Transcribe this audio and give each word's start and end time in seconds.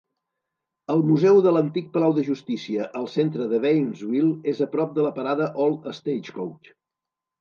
El 0.93 1.03
Museu 1.09 1.41
de 1.47 1.51
l'Antic 1.57 1.91
Palau 1.97 2.15
de 2.19 2.23
Justícia 2.31 2.87
al 3.01 3.05
centre 3.17 3.47
de 3.51 3.61
Waynesville 3.69 4.33
és 4.55 4.63
a 4.67 4.69
prop 4.73 4.97
de 4.97 5.07
la 5.09 5.13
parada 5.21 5.51
Old 5.67 5.87
Stagecoach. 6.01 6.73